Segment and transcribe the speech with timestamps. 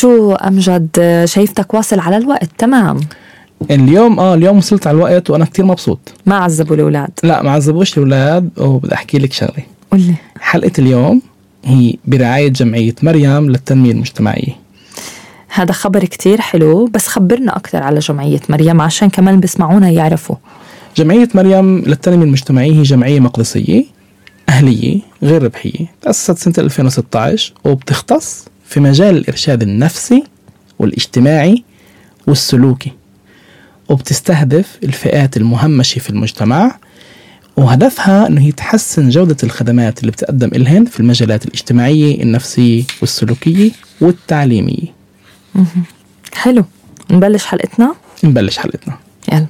[0.00, 0.88] شو أمجد؟
[1.24, 3.00] شايفتك واصل على الوقت تمام.
[3.70, 5.98] اليوم آه اليوم وصلت على الوقت وأنا كتير مبسوط.
[6.26, 9.62] ما عذبوا الأولاد؟ لا ما عذبوش الأولاد وبدي أحكي لك شغلة.
[9.92, 10.14] قول لي.
[10.40, 11.22] حلقة اليوم
[11.64, 14.56] هي برعاية جمعية مريم للتنمية المجتمعية.
[15.54, 20.36] هذا خبر كتير حلو بس خبرنا أكثر على جمعية مريم عشان كمان بيسمعونا يعرفوا.
[20.96, 23.84] جمعية مريم للتنمية المجتمعية هي جمعية مقدسية
[24.48, 30.24] أهلية غير ربحية تأسست سنة 2016 وبتختص في مجال الإرشاد النفسي
[30.78, 31.64] والاجتماعي
[32.26, 32.92] والسلوكي
[33.88, 36.78] وبتستهدف الفئات المهمشة في المجتمع
[37.56, 43.70] وهدفها إنه هي تحسن جودة الخدمات اللي بتقدم إلهن في المجالات الاجتماعية النفسية والسلوكية
[44.00, 44.94] والتعليمية.
[46.32, 46.64] حلو.
[47.10, 48.98] نبلش حلقتنا؟ نبلش حلقتنا.
[49.32, 49.46] يلا.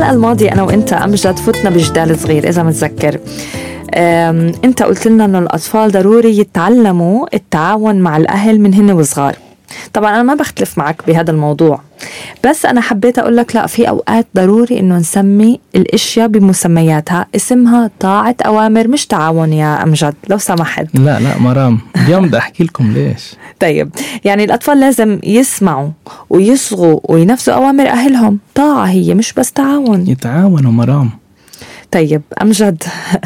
[0.00, 3.20] الحلقة الماضية أنا وأنت أمجد فتنا بجدال صغير إذا متذكر.
[4.64, 9.36] أنت قلت لنا أنه الأطفال ضروري يتعلموا التعاون مع الأهل من هن وصغار.
[9.92, 11.80] طبعا أنا ما بختلف معك بهذا الموضوع
[12.46, 18.36] بس أنا حبيت أقول لك لا في أوقات ضروري إنه نسمي الأشياء بمسمياتها اسمها طاعة
[18.46, 20.86] أوامر مش تعاون يا أمجد لو سمحت.
[20.94, 23.34] لا لا مرام اليوم بدي أحكي لكم ليش.
[23.60, 23.90] طيب
[24.24, 25.88] يعني الأطفال لازم يسمعوا
[26.30, 28.38] ويصغوا وينفذوا أوامر أهلهم.
[28.54, 30.06] طاعة هي مش بس تعاون.
[30.08, 31.10] يتعاونوا مرام.
[31.92, 32.82] طيب أمجد.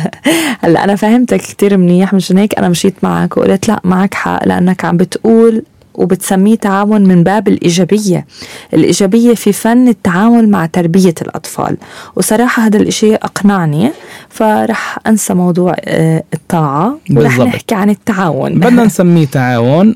[0.60, 4.84] هلا أنا فهمتك كثير منيح مشان هيك أنا مشيت معك وقلت لا معك حق لأنك
[4.84, 5.62] عم بتقول
[5.94, 8.26] وبتسميه تعاون من باب الإيجابية.
[8.74, 11.76] الإيجابية في فن التعامل مع تربية الأطفال.
[12.16, 13.90] وصراحة هذا الإشي أقنعني
[14.28, 18.54] فرح أنسى موضوع آه، الطاعة ورح نحكي عن التعاون.
[18.54, 19.94] بدنا نسميه تعاون.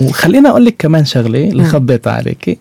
[0.00, 2.58] وخلينا أقول لك كمان شغلة اللي خبيتها عليك.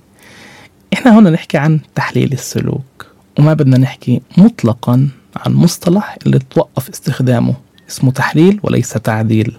[0.93, 3.05] إحنا هون نحكي عن تحليل السلوك
[3.39, 7.53] وما بدنا نحكي مطلقا عن مصطلح اللي توقف استخدامه.
[7.89, 9.57] اسمه تحليل وليس تعديل.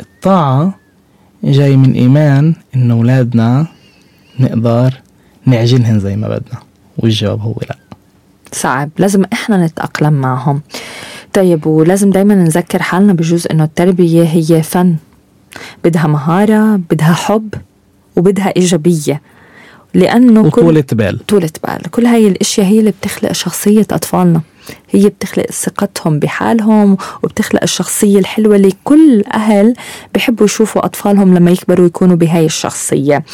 [0.00, 0.74] الطاعة
[1.44, 3.66] جاي من إيمان إن أولادنا
[4.40, 4.94] نقدر
[5.46, 6.60] نعجنهن زي ما بدنا.
[6.98, 7.76] والجواب هو لا.
[8.52, 8.90] صعب.
[8.98, 10.60] لازم إحنا نتأقلم معهم.
[11.32, 14.96] طيب ولازم دايما نذكر حالنا بجزء إنه التربية هي فن.
[15.84, 17.54] بدها مهارة بدها حب
[18.16, 19.20] وبدها إيجابية.
[19.94, 21.26] لأنه وطولة بال.
[21.26, 21.90] طولة بال.
[21.90, 24.40] كل هاي الأشياء هي اللي بتخلق شخصية أطفالنا.
[24.90, 29.74] هي بتخلق ثقتهم بحالهم وبتخلق الشخصية الحلوة اللي كل أهل
[30.14, 33.24] بحبوا يشوفوا أطفالهم لما يكبروا يكونوا بهاي الشخصية.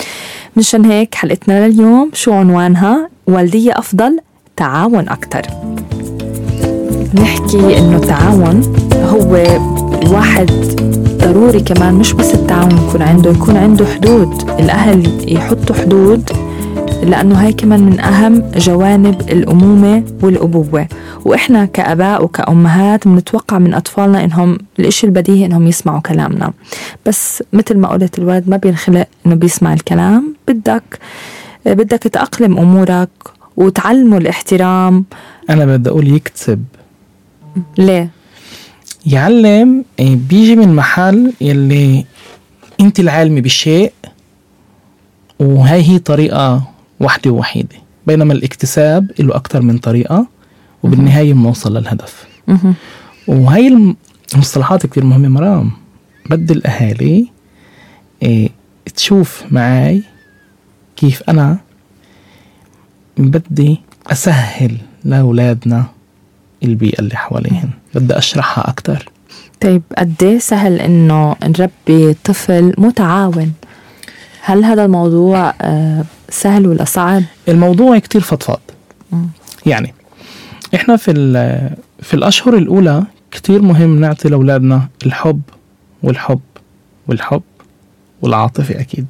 [0.56, 4.18] مشان هيك حلقتنا لليوم شو عنوانها؟ والدية أفضل
[4.56, 5.42] تعاون أكتر.
[7.14, 9.36] نحكي إنه التعاون هو
[10.02, 10.50] الواحد
[11.16, 14.50] ضروري كمان مش بس التعاون يكون عنده يكون عنده حدود.
[14.50, 16.30] الأهل يحطوا حدود
[17.02, 20.86] لأنه هاي كمان من أهم جوانب الأمومة والأبوة.
[21.24, 26.52] وإحنا كأباء وكأمهات بنتوقع من أطفالنا إنهم الإشي البديهي إنهم يسمعوا كلامنا.
[27.06, 30.34] بس مثل ما قلت الولد ما بينخلق إنه بيسمع الكلام.
[30.48, 30.98] بدك
[31.66, 33.08] بدك تأقلم أمورك
[33.56, 35.04] وتعلمه الاحترام.
[35.50, 36.64] أنا بدي أقول يكتسب.
[37.78, 38.19] ليه؟
[39.06, 42.04] يعلم إيه، بيجي من محل يلي
[42.80, 43.92] انت العالمة بالشيء
[45.38, 47.76] وهي هي طريقة واحدة ووحيدة.
[48.06, 50.26] بينما الاكتساب له أكثر من طريقة
[50.82, 52.26] وبالنهاية بنوصل للهدف.
[53.26, 53.94] وهي
[54.34, 55.72] المصطلحات كثير مهمة مرام.
[56.30, 57.28] بدي الأهالي
[58.22, 58.48] إيه
[58.96, 60.02] تشوف معي
[60.96, 61.58] كيف أنا
[63.16, 65.86] بدي أسهل لأولادنا
[66.62, 69.08] البيئة اللي حواليهم بدي أشرحها أكثر
[69.60, 73.52] طيب قد إيه سهل إنه نربي طفل متعاون؟
[74.42, 78.60] هل هذا الموضوع آه، سهل ولا صعب؟ الموضوع كتير فضفاض.
[79.66, 79.94] يعني
[80.74, 81.12] إحنا في
[82.02, 85.40] في الأشهر الأولى كتير مهم نعطي لأولادنا الحب
[86.02, 86.40] والحب
[87.08, 87.42] والحب
[88.22, 89.06] والعاطفة أكيد.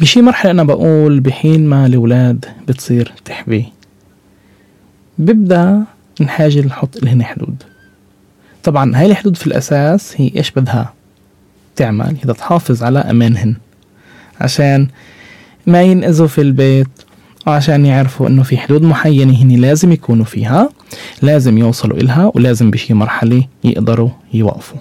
[0.00, 3.72] بشي مرحلة أنا بقول بحين ما الأولاد بتصير تحبي.
[5.18, 5.84] ببدأ
[6.20, 7.62] نحاجي نحط لهن حدود.
[8.64, 10.92] طبعا هاي الحدود في الأساس هي إيش بدها؟
[11.76, 13.54] تعمل هي تحافظ على أمانهن.
[14.40, 14.88] عشان
[15.66, 16.88] ما ينأذوا في البيت
[17.46, 20.68] وعشان يعرفوا إنه في حدود معينة هني لازم يكونوا فيها
[21.22, 24.78] لازم يوصلوا إلها ولازم بشي مرحلة يقدروا يوقفوا.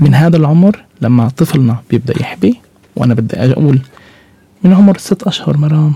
[0.00, 2.60] من هذا العمر لما طفلنا بيبدأ يحبي
[2.96, 3.78] وأنا بدي أقول
[4.62, 5.94] من عمر ست أشهر مرام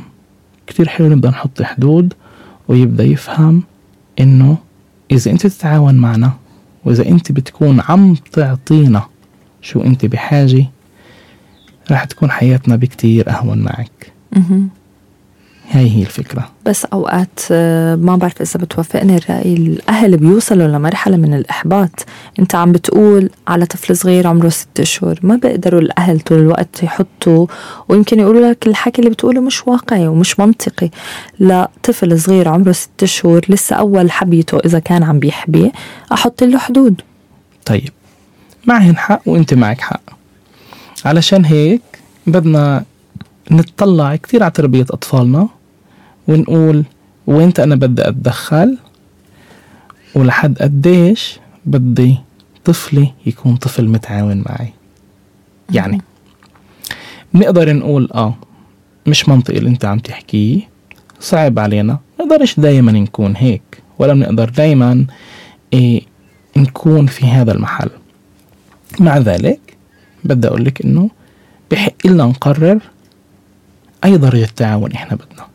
[0.67, 2.15] كتير حلو نبدأ نحط حدود
[2.69, 3.63] ويبدأ يفهم
[4.21, 4.59] إنه
[5.11, 6.33] إذا أنت تتعاون معنا
[6.85, 9.07] وإذا أنت بتكون عم تعطينا
[9.63, 10.67] شو أنت بحاجة
[11.91, 14.13] راح تكون حياتنا بكتير أهون معك.
[15.71, 16.51] هاي هي الفكرة.
[16.67, 22.07] بس أوقات آه، ما بعرف إذا بتوافقني الرأي الأهل بيوصلوا لمرحلة من الإحباط.
[22.39, 27.47] أنت عم بتقول على طفل صغير عمره ست اشهر ما بيقدروا الأهل طول الوقت يحطوا
[27.89, 30.91] ويمكن يقولوا لك الحكي اللي بتقوله مش واقعي ومش منطقي.
[31.39, 35.73] لا طفل صغير عمره ست اشهر لسه أول حبيته إذا كان عم بيحبي
[36.13, 37.01] أحط له حدود.
[37.67, 37.91] طيب
[38.67, 40.03] معهن حق وأنت معك حق.
[41.05, 41.83] علشان هيك
[42.27, 42.85] بدنا
[43.51, 45.49] نتطلع كثير على تربية أطفالنا.
[46.31, 46.85] ونقول
[47.27, 48.79] وينت أنا بدي أتدخل
[50.15, 52.17] ولحد قديش بدي
[52.65, 54.73] طفلي يكون طفل متعاون معي.
[55.71, 56.03] يعني
[57.35, 58.35] بنقدر نقول آه
[59.07, 60.61] مش منطقي اللي انت عم تحكيه
[61.21, 61.99] صعب علينا.
[62.21, 65.07] نقدرش دايما نكون هيك ولا بنقدر دايما
[65.73, 66.03] إيه
[66.57, 67.91] نكون في هذا المحل.
[69.01, 69.77] مع ذلك
[70.25, 71.11] بدي أقول لك إنه
[71.71, 72.79] بحق لنا نقرر
[74.05, 75.50] أي درجة تعاون إحنا بدنا.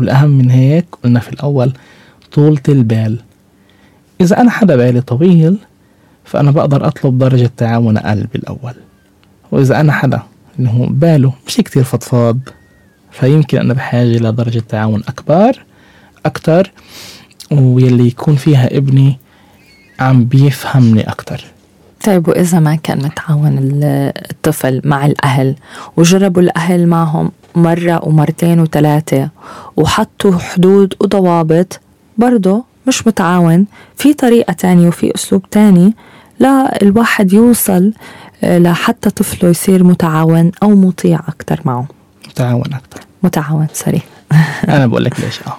[0.00, 1.72] والأهم من هيك قلنا في الأول
[2.32, 3.18] طولة البال.
[4.20, 5.56] إذا أنا حدا بالي طويل
[6.24, 8.74] فأنا بقدر أطلب درجة تعاون أقل بالأول.
[9.52, 10.22] وإذا أنا حدا
[10.58, 12.38] اللي هو باله مش كتير فضفاض
[13.10, 15.64] فيمكن أنا بحاجة لدرجة تعاون أكبر
[16.26, 16.70] أكتر
[17.50, 19.18] ويلي يكون فيها ابني
[20.00, 21.44] عم بيفهمني أكتر.
[22.04, 23.58] طيب وإذا ما كان متعاون
[24.30, 25.56] الطفل مع الأهل
[25.96, 29.28] وجربوا الأهل معهم مرة ومرتين وثلاثة
[29.76, 31.80] وحطوا حدود وضوابط
[32.18, 33.66] برضه مش متعاون
[33.96, 35.94] في طريقة تانية وفي أسلوب تاني
[36.38, 37.92] لا الواحد يوصل
[38.44, 41.86] آه، لحتى طفله يصير متعاون أو مطيع أكتر معه.
[42.28, 43.00] متعاون أكتر.
[43.22, 44.02] متعاون سوري.
[44.68, 45.56] أنا بقول لك ليش آه.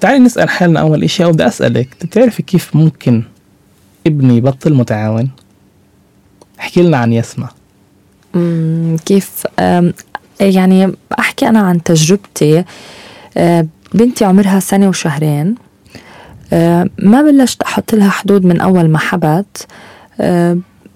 [0.00, 3.22] تعالي نسأل حالنا أول إشي أو بدي أسألك بتعرفي كيف ممكن
[4.08, 5.30] ابني يبطل متعاون.
[6.60, 7.48] احكي لنا عن يسمع
[9.06, 9.46] كيف
[10.40, 12.64] يعني أحكي أنا عن تجربتي.
[13.94, 15.54] بنتي عمرها سنة وشهرين.
[16.98, 19.66] ما بلشت أحط لها حدود من أول ما حبت.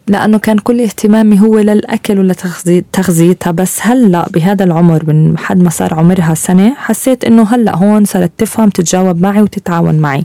[0.06, 5.94] لأنه كان كل اهتمامي هو للأكل ولتغذيتها بس هلأ بهذا العمر من حد ما صار
[5.94, 10.24] عمرها سنة حسيت إنه هلأ هون صارت تفهم تتجاوب معي وتتعاون معي.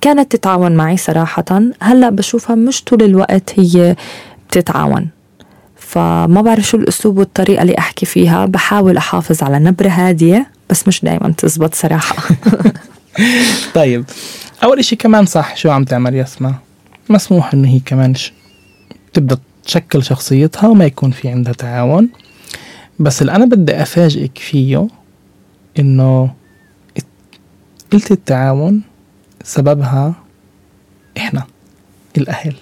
[0.00, 1.70] كانت تتعاون معي صراحة.
[1.82, 3.96] هلأ بشوفها مش طول الوقت هي
[4.48, 5.08] بتتعاون.
[5.76, 8.46] فما بعرف شو الأسلوب والطريقة اللي أحكي فيها.
[8.46, 12.34] بحاول أحافظ على نبرة هادية بس مش دايما تزبط صراحة.
[13.74, 14.04] طيب.
[14.64, 16.54] أول إشي كمان صح شو عم تعمل يسمع
[17.08, 18.32] مسموح إنه هي كمان ش...
[19.12, 22.08] تبدأ تشكل شخصيتها وما يكون في عندها تعاون.
[22.98, 24.88] بس اللي أنا بدي أفاجئك فيه
[25.78, 26.30] إنه
[27.92, 28.82] قلت التعاون
[29.44, 30.14] سببها
[31.16, 31.44] إحنا
[32.18, 32.54] الأهل.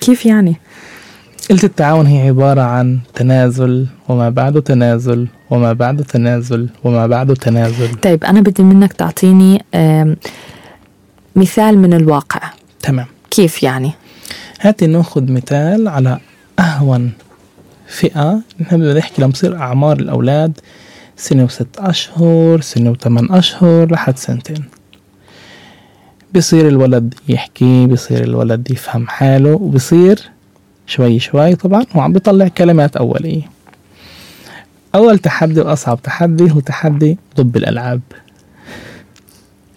[0.00, 0.56] كيف يعني؟
[1.50, 7.94] قلت التعاون هي عبارة عن تنازل وما بعده تنازل وما بعده تنازل وما بعده تنازل.
[7.94, 9.64] طيب أنا بدي منك تعطيني
[11.36, 12.40] مثال من الواقع.
[12.82, 13.06] تمام.
[13.30, 13.92] كيف يعني؟
[14.60, 16.18] هاتي ناخذ مثال على
[16.58, 17.12] أهون
[17.86, 18.40] فئة.
[18.60, 20.60] نحن بدنا نحكي لما تصير أعمار الأولاد
[21.16, 24.64] سنة وست أشهر سنة وثمان أشهر لحد سنتين.
[26.34, 30.18] بصير الولد يحكي بصير الولد يفهم حاله وبصير
[30.86, 33.42] شوي شوي طبعا هو عم بيطلع كلمات أولية.
[34.94, 38.00] أول تحدي وأصعب تحدي هو تحدي ضب الألعاب.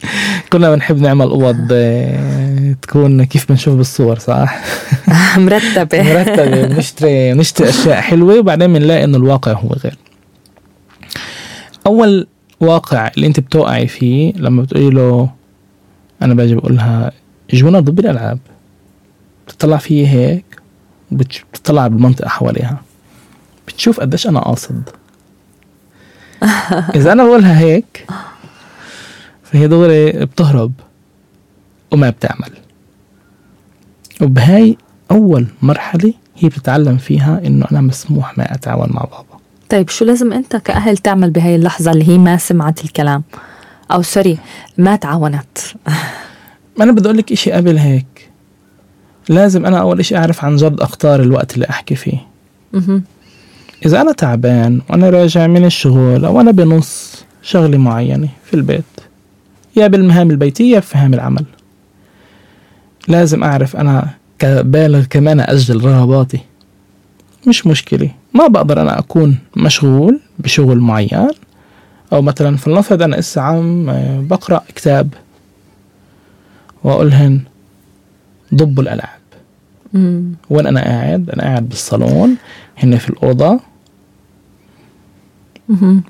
[0.51, 4.59] كنا بنحب نعمل أوض آه، تكون كيف بنشوف بالصور صح؟
[5.37, 6.03] مرتبة.
[6.13, 9.97] مرتبة بنشتري بنشتري أشياء حلوة وبعدين بنلاقي إنه الواقع هو غير.
[11.87, 12.27] أول
[12.59, 15.29] واقع اللي أنت بتوقعي فيه لما بتقولي له
[16.21, 17.11] أنا باجي بقول لها
[17.53, 18.39] جونا ضد الألعاب
[19.47, 20.45] بتطلع فيي هيك
[21.11, 22.81] وبتطلع بالمنطقة حواليها.
[23.67, 24.89] بتشوف قديش أنا قاصد.
[26.95, 28.07] إذا أنا بقولها هيك
[29.43, 30.71] فهي دغري بتهرب
[31.91, 32.51] وما بتعمل.
[34.21, 34.77] وبهاي
[35.11, 39.39] أول مرحلة هي بتتعلم فيها إنه أنا مسموح ما أتعاون مع بابا.
[39.69, 43.23] طيب شو لازم أنت كأهل تعمل بهاي اللحظة اللي هي ما سمعت الكلام؟
[43.91, 44.37] أو سوري
[44.77, 45.57] ما تعاونت.
[46.77, 48.29] ما أنا بدي أقول لك شيء قبل هيك.
[49.29, 52.17] لازم أنا أول شيء أعرف عن جد اختار الوقت اللي أحكي فيه.
[53.85, 58.83] إذا أنا تعبان وأنا راجع من الشغل أو أنا بنص شغلة معينة في البيت
[59.75, 61.45] يا بالمهام البيتية يا بفهام العمل.
[63.07, 66.39] لازم أعرف أنا كبالغ كمان أجل رغباتي.
[67.47, 68.09] مش مشكلة.
[68.33, 71.29] ما بقدر أنا أكون مشغول بشغل معين.
[72.13, 75.13] أو مثلا فلنفرض أنا إسا عم آه، بقرأ كتاب
[76.83, 77.41] وأقولهن
[78.55, 79.09] ضبوا الألعاب.
[80.49, 82.35] وين أنا قاعد؟ أنا قاعد بالصالون
[82.77, 83.59] هن في الأوضة.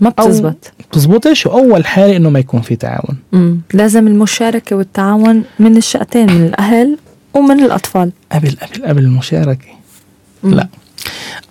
[0.01, 0.71] ما بتزبط.
[0.91, 3.17] بتزبطش واول حالة إنه ما يكون في تعاون.
[3.31, 3.59] مم.
[3.73, 6.97] لازم المشاركة والتعاون من الشقتين من الأهل
[7.33, 8.11] ومن الأطفال.
[8.31, 9.67] قبل قبل قبل المشاركة.
[10.43, 10.53] مم.
[10.53, 10.67] لا.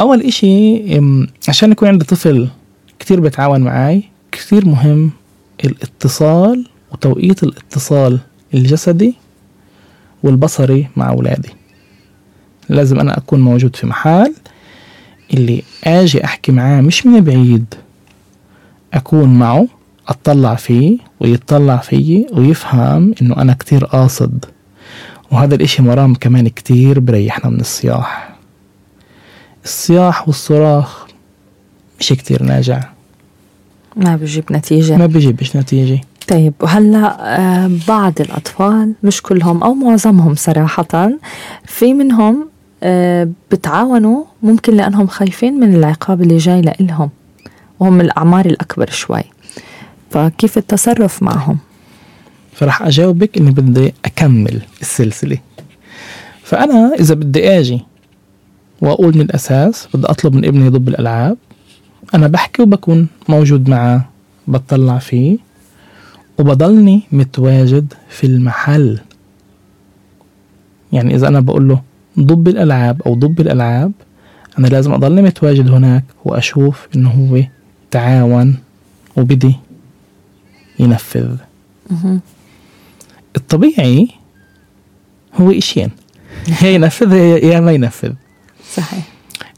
[0.00, 2.48] أول إشي أم، عشان يكون عندي طفل
[2.98, 4.02] كتير بيتعاون معي
[4.36, 5.10] كتير مهم
[5.64, 8.18] الاتصال وتوقيت الاتصال
[8.54, 9.14] الجسدي
[10.22, 11.48] والبصري مع أولادي.
[12.68, 14.34] لازم أنا أكون موجود في محل
[15.34, 17.74] اللي آجي أحكي معاه مش من بعيد
[18.94, 19.66] أكون معه
[20.08, 24.44] أطلع فيه ويتطلع فيي ويفهم إنه أنا كتير قاصد.
[25.30, 28.34] وهذا الإشي مرام كمان كتير بريحنا من الصياح
[29.64, 31.06] الصياح والصراخ
[32.00, 32.93] مش كتير ناجع.
[33.96, 34.96] ما بيجيب نتيجة.
[34.96, 36.00] ما بيجيبش نتيجة.
[36.28, 41.10] طيب وهلا آه، بعض الأطفال مش كلهم أو معظمهم صراحة
[41.64, 42.48] في منهم
[42.82, 47.10] آه، بتعاونوا ممكن لأنهم خايفين من العقاب اللي جاي لإلهم
[47.80, 49.22] وهم الأعمار الأكبر شوي.
[50.10, 51.58] فكيف التصرف معهم؟
[52.52, 55.38] فراح أجاوبك إني بدي أكمل السلسلة.
[56.42, 57.80] فأنا إذا بدي أجي
[58.80, 61.36] وأقول من الأساس بدي أطلب من ابني يضب الألعاب
[62.14, 64.08] أنا بحكي وبكون موجود معه
[64.49, 65.38] بطلع فيه
[66.38, 69.00] وبضلني متواجد في المحل.
[70.92, 71.82] يعني إذا أنا بقول له
[72.18, 73.92] ضب الألعاب أو ضب الألعاب
[74.58, 77.42] أنا لازم أضلني متواجد هناك وأشوف إنه هو
[77.90, 78.56] تعاون
[79.16, 79.54] وبدي
[80.78, 81.37] ينفذ.
[83.37, 84.08] الطبيعي
[85.34, 85.90] هو إشيين.
[86.62, 88.12] يا ينفذ يا يا ما ينفذ.
[88.75, 89.08] صحيح.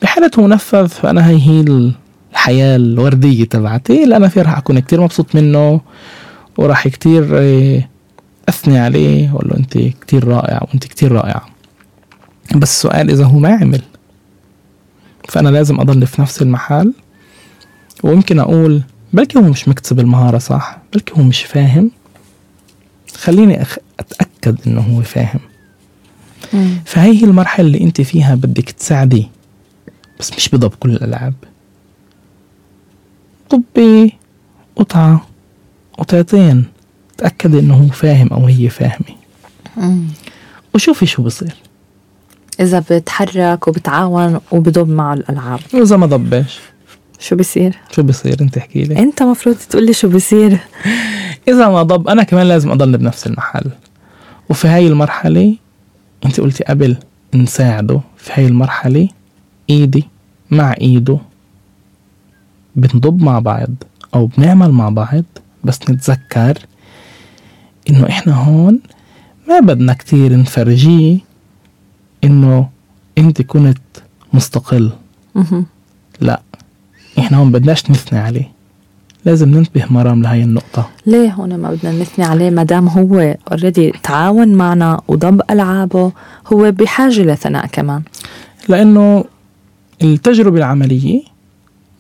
[0.03, 1.93] بحالة هو نفذ فأنا هي هي
[2.37, 4.05] الحياة الوردية تبعتي.
[4.05, 5.81] اللي أنا فيها راح أكون كتير مبسوط منه
[6.59, 7.89] وراح كتير آه،
[8.49, 11.43] أثني عليه وأقول له أنت كتير رائع وأنت كتير رائع
[12.57, 13.83] بس السؤال إذا هو ما عمل
[15.29, 16.93] فأنا لازم أضل في نفس المحل.
[18.03, 21.91] ويمكن أقول بلكي هو مش مكتسب المهارة صح؟ بلكي هو مش فاهم.
[23.17, 23.79] خليني أخ...
[24.01, 25.41] أتأكد إنه هو فاهم.
[26.85, 29.31] فهي هي المرحلة اللي أنت فيها بدك تساعديه
[30.21, 31.35] بس مش بضب كل الألعاب.
[33.55, 34.13] ضبي
[34.77, 35.27] قطعة
[35.99, 36.65] قطعتين
[37.19, 39.17] تأكدي إنه هو فاهم أو هي فاهمة.
[40.75, 41.55] وشوفي شو بصير.
[42.61, 45.61] إذا بتحرك وبتعاون وبضب معه الألعاب.
[45.75, 46.61] واذا ما ضبش.
[47.19, 48.99] شو بصير؟ شو بصير؟ أنت احكي لي.
[48.99, 50.59] أنت مفروض تقولي شو بصير.
[51.49, 53.71] إذا ما ضب أنا كمان لازم أضل بنفس المحل.
[54.51, 55.57] وفي هاي المرحلة
[56.27, 56.97] أنت قلتي قبل
[57.35, 59.09] نساعده في هاي المرحلة
[59.71, 60.05] إيدي
[60.51, 61.19] مع إيده
[62.77, 63.71] بنضب مع بعض
[64.15, 65.25] أو بنعمل مع بعض
[65.65, 66.59] بس نتذكر
[67.91, 68.81] إنه إحنا هون
[69.49, 71.19] ما بدنا كتير نفرجيه
[72.25, 72.69] إنه
[73.19, 73.79] أنت كنت
[74.33, 74.91] مستقل.
[76.21, 76.43] لا
[77.19, 78.51] إحنا هون بدناش نثني عليه.
[79.25, 80.91] لازم ننتبه مرام لهي النقطة.
[81.07, 86.13] ليه هون ما بدنا نثني عليه؟ ما دام هو اوريدي تعاون معنا وضب ألعابه
[86.53, 88.03] هو بحاجة لثناء كمان.
[88.69, 89.25] لأنه
[90.03, 91.23] التجربة العملية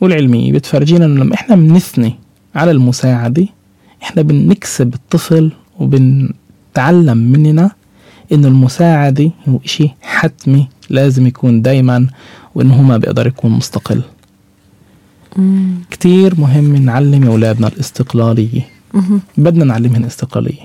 [0.00, 2.14] والعلميه بتفرجينا إنه لما إحنا بنثني
[2.54, 3.46] على المساعدة
[4.02, 7.70] إحنا بنكسب الطفل وبنتعلم مننا
[8.32, 12.06] إنه المساعدة هو إشي حتمي لازم يكون دايما
[12.54, 14.02] وإنه هو ما بيقدر يكون مستقل
[15.36, 15.74] مم.
[15.90, 19.20] كتير مهم نعلم أولادنا الاستقلالية مهم.
[19.38, 20.62] بدنا نعلمهم الاستقلالية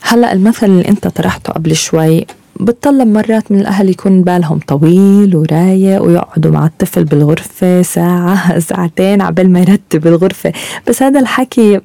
[0.00, 2.26] هلأ المثل اللي أنت طرحته قبل شوي
[2.60, 9.52] بتطلب مرات من الأهل يكون بالهم طويل ورايق ويقعدوا مع الطفل بالغرفة ساعة ساعتين عبال
[9.52, 10.52] ما يرتب الغرفة.
[10.88, 11.80] بس هذا الحكي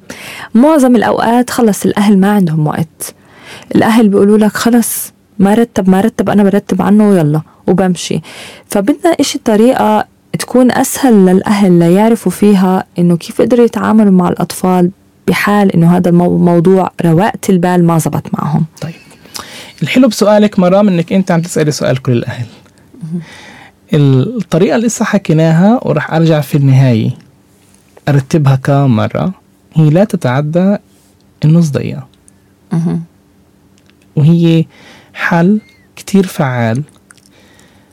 [0.54, 3.14] معظم الأوقات خلص الأهل ما عندهم وقت.
[3.74, 8.20] الأهل بيقولوا لك خلص ما رتب ما رتب أنا برتب عنه ويلا وبمشي.
[8.68, 10.04] فبدنا إشي طريقة
[10.38, 14.90] تكون أسهل للأهل ليعرفوا فيها إنه كيف يقدروا يتعاملوا مع الأطفال
[15.28, 18.64] بحال إنه هذا الموضوع رواقة البال ما زبط معهم.
[18.80, 19.09] طيب.
[19.82, 22.46] الحلو بسؤالك مرام إنك أنت عم تسألي سؤال كل الأهل.
[23.94, 27.10] الطريقة اللي لسه حكيناها وراح أرجع في النهاية
[28.08, 29.34] أرتبها كم مره
[29.74, 30.76] هي لا تتعدى
[31.44, 32.06] النص دقيقة.
[34.16, 34.64] وهي
[35.14, 35.60] حل
[35.96, 36.82] كتير فعال.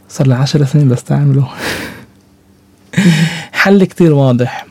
[0.09, 1.47] صار لي عشر سنين بستعمله.
[3.51, 4.65] حل كتير واضح.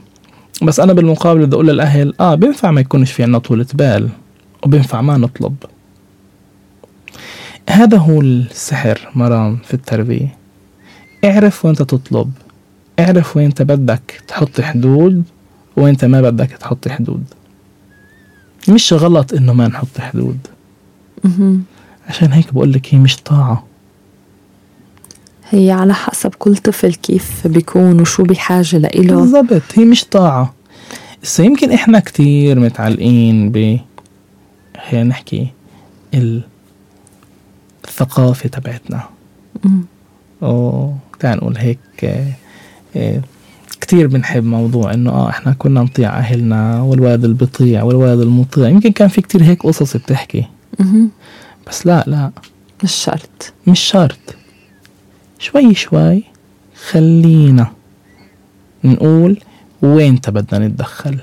[0.62, 4.08] بس أنا بالمقابل بدي أقول للأهل آه بينفع ما يكونش في عنا طولة بال
[4.62, 5.56] وبينفع ما نطلب.
[7.70, 10.36] هذا هو السحر مرام في التربية.
[11.24, 12.32] اعرف وانت تطلب.
[13.00, 15.24] اعرف وين انت بدك تحط حدود
[15.76, 17.24] وين انت ما بدك تحط حدود.
[18.68, 20.38] مش غلط إنه ما نحط حدود.
[22.08, 23.66] عشان هيك بقول لك هي مش طاعة.
[25.50, 29.16] هي على حسب كل طفل كيف بيكون وشو بحاجة لإله.
[29.16, 30.54] بالضبط هي مش طاعة.
[31.22, 33.78] بس يمكن إحنا كتير متعلقين ب
[34.90, 35.46] خلينا نحكي
[37.88, 39.08] الثقافة تبعتنا.
[39.64, 39.84] مم.
[40.42, 42.32] أو تعال نقول هيك آه،
[42.96, 43.20] آه،
[43.80, 48.92] كتير بنحب موضوع إنه آه إحنا كنا نطيع أهلنا والولد اللي بيطيع والولد المطيع يمكن
[48.92, 50.44] كان في كتير هيك قصص بتحكي.
[51.66, 52.30] بس لا لا.
[52.84, 53.52] مش شرط.
[53.66, 54.18] مش شرط.
[55.38, 56.22] شوي شوي
[56.90, 57.66] خلينا
[58.84, 59.40] نقول
[59.82, 61.18] وين بدنا نتدخل.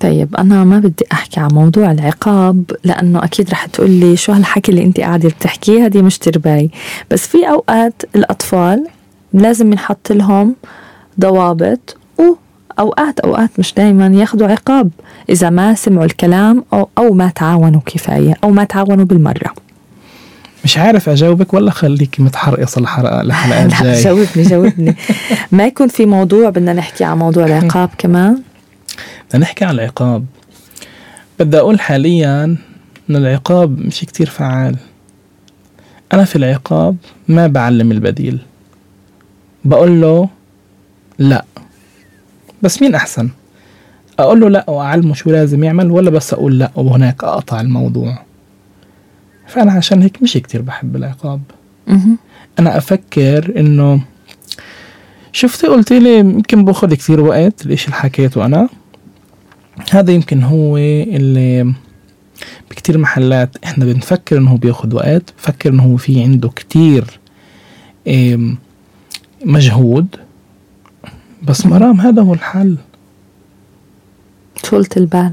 [0.00, 4.84] طيب أنا ما بدي أحكي عن موضوع العقاب لأنه أكيد رح تقولي شو هالحكي اللي
[4.84, 6.70] أنت قاعدة بتحكيه هذه مش ترباي.
[7.10, 8.86] بس في أوقات الأطفال
[9.32, 10.54] لازم ينحط لهم
[11.20, 14.90] ضوابط وأوقات أوقات مش دايما ياخذوا عقاب
[15.30, 19.54] إذا ما سمعوا الكلام أو, أو ما تعاونوا كفاية أو ما تعاونوا بالمرة.
[20.64, 24.96] مش عارف أجاوبك ولا خليكي متحرقصه الحلقة الحلقات لا الجاي جاوبني جاوبني.
[25.52, 28.42] ما يكون في موضوع بدنا نحكي عن موضوع العقاب كمان؟
[29.28, 30.26] بدنا نحكي عن العقاب.
[31.40, 32.44] بدي أقول حاليا
[33.10, 34.76] إن العقاب مش كتير فعال.
[36.12, 36.96] أنا في العقاب
[37.28, 38.38] ما بعلم البديل.
[39.64, 40.28] بقول له
[41.18, 41.44] لا.
[42.62, 43.28] بس مين أحسن؟
[44.18, 48.18] أقول له لا وأعلمه شو لازم يعمل ولا بس أقول لا وهناك أقطع الموضوع.
[49.46, 51.40] فأنا عشان هيك مش كتير بحب العقاب.
[51.86, 52.18] مهم.
[52.58, 54.00] أنا أفكر إنه
[55.32, 58.68] شفتي قلت لي يمكن باخذ كثير وقت الاشي اللي حكيته أنا؟
[59.90, 61.74] هذا يمكن هو اللي
[62.70, 67.20] بكتير محلات إحنا بنفكر إنه بياخد وقت بفكر إنه هو في عنده كتير
[69.44, 70.06] مجهود
[71.42, 72.76] بس مرام هذا هو الحل.
[74.70, 75.32] طولة البال.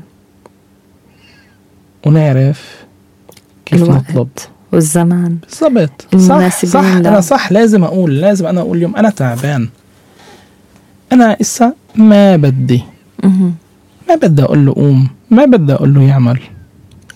[2.05, 2.85] ونعرف
[3.65, 4.29] كيف الوقت نطلب.
[4.71, 5.38] والزمان.
[6.12, 6.41] بالضبط.
[6.41, 7.09] صح صح له.
[7.09, 9.69] أنا صح لازم أقول لازم أنا أقول اليوم أنا تعبان.
[11.12, 12.83] أنا إسا ما بدي.
[14.10, 16.39] ما بدي أقول له قوم ما بدي أقول له يعمل.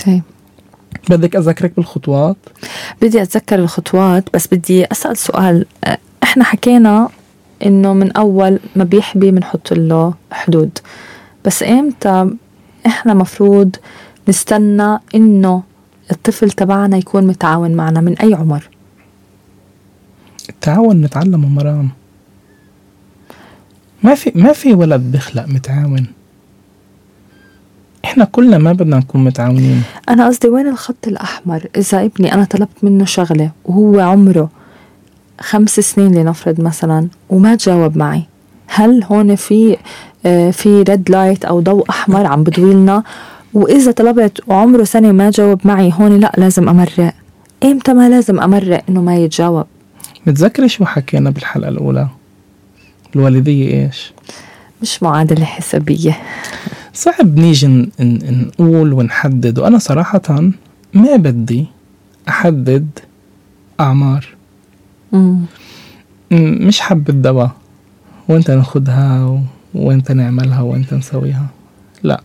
[0.06, 0.24] طيب.
[1.10, 2.38] بدك أذكرك بالخطوات؟
[3.02, 5.66] بدي أتذكر الخطوات بس بدي أسأل سؤال.
[6.24, 7.10] إحنا حكينا
[7.66, 10.80] إنه من أول ما بيحبي بنحط له حدود.
[11.46, 12.30] بس إمتى
[12.86, 13.76] إحنا مفروض
[14.28, 15.64] نستنى إنه
[16.12, 18.70] الطفل تبعنا يكون متعاون معنا من أي عمر؟
[20.50, 21.90] التعاون نتعلمه مرام.
[24.04, 26.06] ما في ما في ولد بيخلق متعاون.
[28.18, 29.84] إحنا كلنا ما بدنا نكون متعاونين.
[30.10, 34.50] أنا قصدي وين الخط الأحمر؟ إذا ابني أنا طلبت منه شغلة وهو عمره
[35.42, 38.24] خمس سنين لنفرض مثلا وما تجاوب معي
[38.68, 39.78] هل هون في
[40.26, 43.04] آه، في red light أو ضوء أحمر عم بضوي لنا؟
[43.54, 47.14] وإذا طلبت وعمره سنة ما جاوب معي هون لا لازم أمرق.
[47.64, 49.66] إمتى ما لازم أمرق إنه ما يتجاوب؟
[50.26, 52.08] متذكري شو حكينا بالحلقة الأولى؟
[53.16, 54.14] الوالدية إيش؟
[54.82, 56.18] مش معادلة حسابية.
[56.98, 59.60] صعب نيجي نقول ونحدد.
[59.60, 60.52] وأنا صراحة
[60.94, 61.66] ما بدي
[62.30, 62.90] أحدد
[63.80, 64.28] أعمار.
[65.12, 65.42] مم.
[66.32, 67.52] مش حب الدواء.
[68.28, 69.42] وانت ناخدها
[69.74, 71.48] وانت نعملها وانت نسويها.
[72.04, 72.22] لا.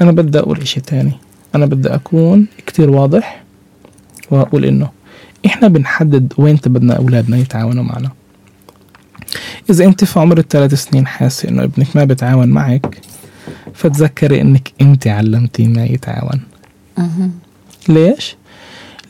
[0.00, 1.12] أنا بدي أقول إشي تاني.
[1.54, 3.42] أنا بدي أكون كتير واضح
[4.30, 4.88] وأقول إنه
[5.46, 8.10] إحنا بنحدد وين بدنا أولادنا يتعاونوا معنا.
[9.70, 13.00] إذا أنت في عمر الثلاث سنين حاسة إنه ابنك ما بيتعاون معك
[13.74, 16.40] فتذكري إنك أنت علمتيه ما يتعاون.
[17.88, 18.36] ليش؟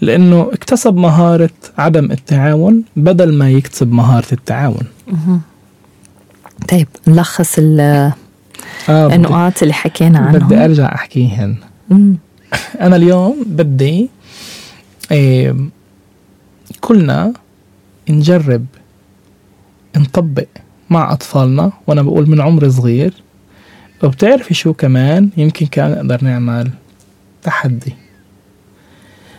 [0.01, 4.85] لأنه اكتسب مهارة عدم التعاون بدل ما يكتسب مهارة التعاون.
[6.69, 7.81] طيب نلخص ال-
[8.89, 11.57] آه النقاط اللي حكينا عنها بدي أرجع أحكيهن
[11.91, 12.17] مم.
[12.81, 14.09] أنا اليوم بدي
[15.13, 15.57] إيه
[16.81, 17.33] كلنا
[18.09, 18.65] نجرب
[19.97, 20.47] نطبق
[20.91, 23.15] مع أطفالنا وأنا بقول من عمر صغير
[24.03, 26.71] وبتعرفي شو كمان يمكن كان نقدر نعمل
[27.43, 27.95] تحدي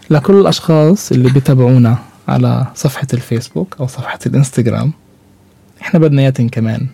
[0.09, 4.93] لكل الأشخاص اللي بيتابعونا على صفحة الفيسبوك أو صفحة الإنستغرام.
[5.81, 6.87] إحنا بدنا إياهم كمان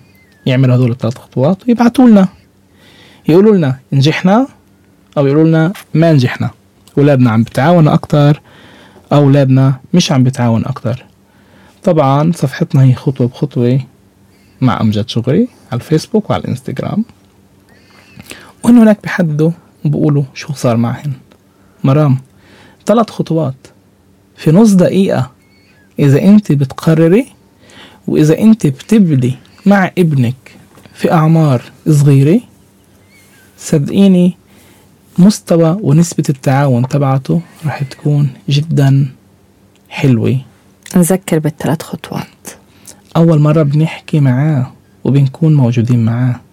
[0.45, 2.27] يعملوا هدول الثلاث خطوات ويبعتوا لنا.
[3.27, 4.47] يقولوا لنا نجحنا
[5.17, 6.49] أو يقولوا لنا ما نجحنا
[6.97, 8.41] أولادنا عم بتعاونوا أكتر
[9.13, 11.05] أو أولادنا مش عم بتعاون أكتر.
[11.83, 13.79] طبعا صفحتنا هي خطوة بخطوة
[14.61, 17.05] مع أمجد شغري على الفيسبوك وعلى الإنستغرام.
[18.65, 19.51] وإن هناك بيحددوا
[19.85, 21.11] وبقولوا شو صار معهن.
[21.83, 22.17] مرام
[22.85, 23.55] ثلاث خطوات.
[24.37, 25.31] في نص دقيقة
[25.99, 27.25] إذا أنت بتقرري
[28.07, 30.35] وإذا أنت بتبدي مع ابنك
[30.93, 32.41] في أعمار صغيرة
[33.57, 34.37] صدقيني
[35.17, 39.09] مستوى ونسبة التعاون تبعته راح تكون جدا
[39.89, 40.41] حلوة.
[40.95, 42.47] نذكر بالثلاث خطوات.
[43.17, 44.71] أول مرة بنحكي معاه
[45.03, 46.44] وبنكون موجودين معاه.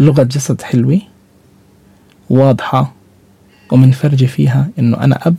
[0.00, 1.00] لغة جسد حلوة
[2.30, 2.92] واضحة
[3.72, 5.36] ومنفرجي فيها إنه أنا أب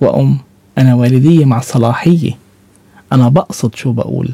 [0.00, 0.38] وأم
[0.78, 2.32] أنا والدية مع صلاحية.
[3.12, 4.30] أنا بقصد شو بقول.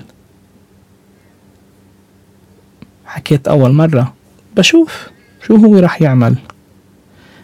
[3.06, 4.14] حكيت أول مرة
[4.56, 5.08] بشوف
[5.46, 6.36] شو هو راح يعمل.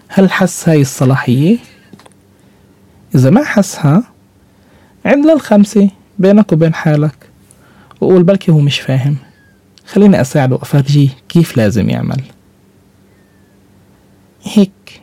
[0.09, 1.59] هل حس هاي الصلاحية؟
[3.14, 4.02] إذا ما حسها
[5.04, 7.28] عد للخمسة بينك وبين حالك
[8.00, 9.16] وقول بلكي هو مش فاهم.
[9.92, 12.22] خليني أساعده وأفرجيه كيف لازم يعمل؟
[14.42, 15.03] هيك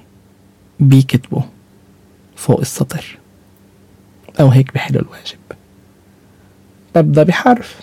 [0.80, 1.42] بيكتبوا
[2.36, 3.18] فوق السطر
[4.40, 5.38] أو هيك بحلوا الواجب.
[6.96, 7.80] ببدأ بحرف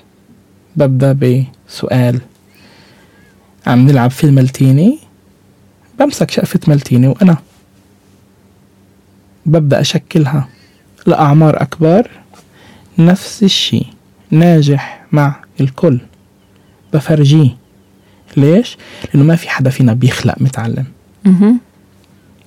[0.76, 1.12] ببدأ
[1.68, 2.20] بسؤال.
[3.66, 4.98] عم نلعب في الملتيني؟
[5.98, 7.36] بمسك شقفة ملتيني وأنا.
[9.46, 10.48] ببدأ أشكلها
[11.06, 12.10] لأعمار أكبر.
[12.98, 13.86] نفس الشي
[14.30, 16.00] ناجح مع الكل.
[16.94, 17.56] بفرجيه.
[18.36, 18.76] ليش؟
[19.14, 20.84] لأنه ما في حدا فينا بيخلق متعلم.
[21.26, 21.54] أها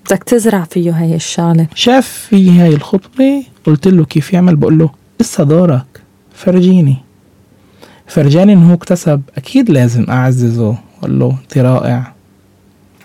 [0.05, 1.67] بدك تزرع فيه هاي الشغلة.
[1.75, 6.01] شاف في هاي الخطبة قلت له كيف يعمل؟ بقول له لسه دورك
[6.33, 6.97] فرجيني.
[8.07, 12.13] فرجاني إنه هو اكتسب أكيد لازم أعززه أقول له أنت رائع.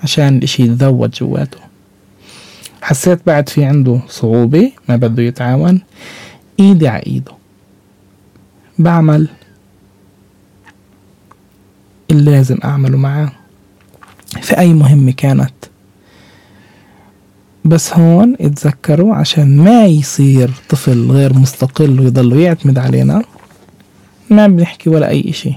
[0.02, 1.59] عشان الإشي يتذوت جواته.
[2.83, 5.81] حسيت بعد في عنده صعوبة ما بده يتعاون
[6.61, 7.33] إيدي على إيده.
[8.78, 9.28] بعمل
[12.12, 13.33] اللي لازم أعمله معاه.
[14.42, 15.53] في أي مهمة كانت.
[17.64, 23.22] بس هون اتذكروا عشان ما يصير طفل غير مستقل ويضل يعتمد علينا
[24.31, 25.53] ما بنحكي ولا أي إشي.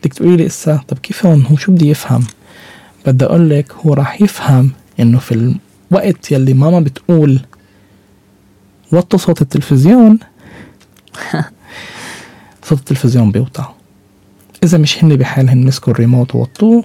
[0.00, 2.24] بدك تقولي لي إسا طب كيف هون؟ هو شو بده يفهم؟
[3.06, 5.54] بدي أقول لك هو راح يفهم إنه في
[5.92, 7.40] الوقت يلي ماما بتقول
[8.92, 10.18] وطوا صوت التلفزيون.
[12.68, 13.64] صوت التلفزيون بيوطى.
[14.62, 16.84] إذا مش هن بحالهن مسكوا الريموت ووطوه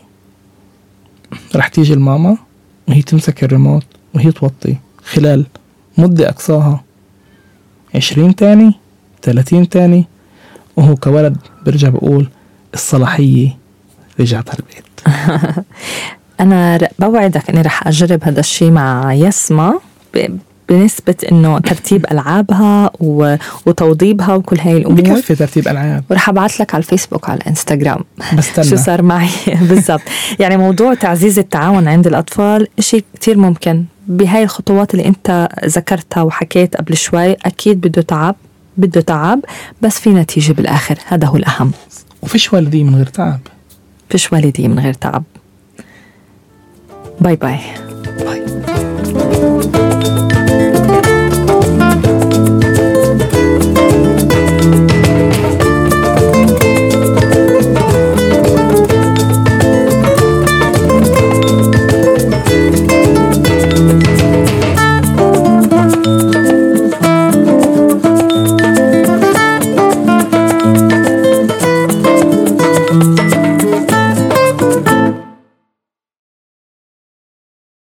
[1.55, 2.37] رح تيجي الماما
[2.87, 4.75] وهي تمسك الريموت وهي توطي.
[5.03, 5.45] خلال
[5.97, 6.83] مدة أقصاها
[7.95, 8.73] عشرين تاني
[9.21, 10.05] تلاتين تاني
[10.75, 12.29] وهو كولد برجع بقول
[12.73, 13.57] الصلاحية
[14.19, 14.85] رجعت على البيت.
[16.39, 19.73] أنا بوعدك إني رح أجرب هذا الشيء مع يسمى
[20.69, 23.35] ب- بنسبة إنه ترتيب ألعابها و...
[23.65, 25.01] وتوضيبها وكل هاي الأمور.
[25.01, 26.03] بكفي ترتيب ألعاب.
[26.11, 28.03] ورح أبعث لك على الفيسبوك على الانستغرام
[28.37, 28.65] بستنى.
[28.69, 29.29] شو صار معي.
[29.69, 30.01] بالضبط.
[30.39, 33.83] يعني موضوع تعزيز التعاون عند الأطفال شيء كتير ممكن.
[34.07, 38.35] بهاي الخطوات اللي أنت ذكرتها وحكيت قبل شوي أكيد بده تعب
[38.77, 39.39] بده تعب
[39.81, 40.97] بس في نتيجة بالآخر.
[41.07, 41.71] هذا هو الأهم.
[42.21, 43.39] وفيش والدية من غير تعب.
[44.09, 45.23] فيش والدي من غير تعب.
[47.21, 47.59] bye bye.
[48.19, 48.56] bye.